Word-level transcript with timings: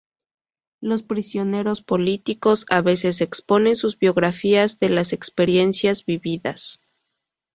Los 0.81 1.03
prisioneros 1.03 1.83
políticos 1.83 2.65
a 2.71 2.81
veces 2.81 3.21
exponen 3.21 3.75
sus 3.75 3.99
biografías 3.99 4.79
de 4.79 4.89
las 4.89 5.13
experiencias 5.13 6.03
vividas. 6.05 6.81